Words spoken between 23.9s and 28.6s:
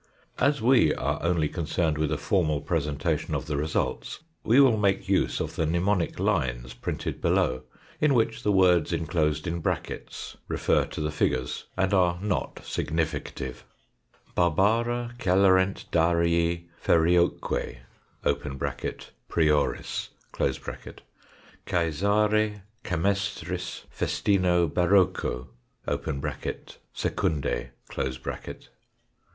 Festino Baroko [secundae].